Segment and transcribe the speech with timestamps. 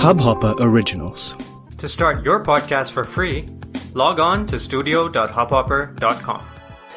[0.00, 1.36] Hubhopper Originals.
[1.76, 3.44] To start your podcast for free,
[3.92, 6.46] log on to studio.hubhopper.com.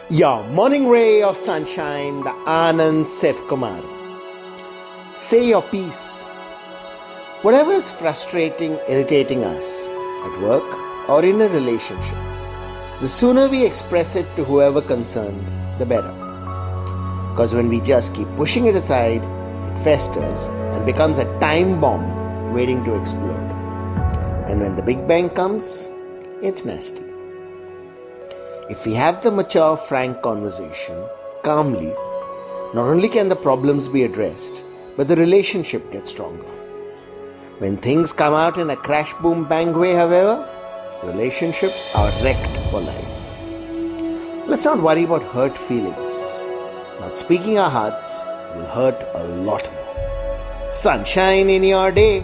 [0.10, 3.84] Your morning ray of sunshine by Anand Sef Kumar.
[5.13, 6.24] Say your piece.
[7.42, 10.64] Whatever is frustrating, irritating us at work
[11.10, 12.18] or in a relationship,
[13.02, 15.46] the sooner we express it to whoever concerned,
[15.78, 16.14] the better.
[17.32, 22.22] Because when we just keep pushing it aside, it festers and becomes a time bomb
[22.54, 23.52] waiting to explode.
[24.48, 25.89] And when the Big Bang comes,
[26.42, 27.04] it's nasty.
[28.70, 31.08] If we have the mature, frank conversation
[31.44, 31.94] calmly,
[32.73, 34.64] not only can the problems be addressed,
[34.95, 36.44] but the relationship gets stronger.
[37.59, 40.47] When things come out in a crash boom bang way, however,
[41.03, 44.47] relationships are wrecked for life.
[44.47, 46.44] Let's not worry about hurt feelings.
[47.00, 48.23] Not speaking our hearts
[48.56, 50.72] will hurt a lot more.
[50.72, 52.23] Sunshine in your day.